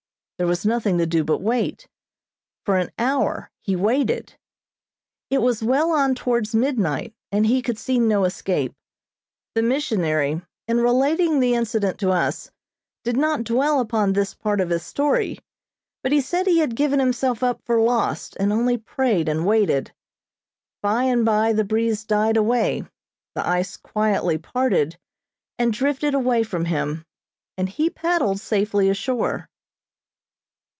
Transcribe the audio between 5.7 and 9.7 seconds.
on towards midnight, and he could see no escape. The